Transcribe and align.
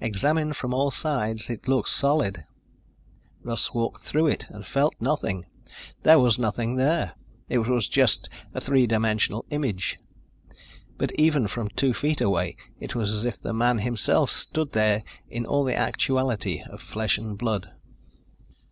Examined 0.00 0.56
from 0.56 0.74
all 0.74 0.90
sides, 0.90 1.48
it 1.48 1.68
looked 1.68 1.90
solid. 1.90 2.44
Russ 3.44 3.72
walked 3.72 4.02
through 4.02 4.26
it 4.26 4.44
and 4.50 4.66
felt 4.66 4.96
nothing. 4.98 5.46
There 6.02 6.18
was 6.18 6.40
nothing 6.40 6.74
there. 6.74 7.14
It 7.48 7.58
was 7.58 7.86
just 7.88 8.28
a 8.52 8.60
three 8.60 8.88
dimensional 8.88 9.44
image. 9.50 9.96
But 10.98 11.12
even 11.14 11.46
from 11.46 11.68
two 11.68 11.94
feet 11.94 12.20
away, 12.20 12.56
it 12.80 12.96
was 12.96 13.12
as 13.12 13.24
if 13.24 13.40
the 13.40 13.54
man 13.54 13.78
himself 13.78 14.28
stood 14.28 14.72
there 14.72 15.04
in 15.28 15.46
all 15.46 15.62
the 15.62 15.76
actuality 15.76 16.64
of 16.68 16.82
flesh 16.82 17.16
and 17.16 17.38
blood. 17.38 17.70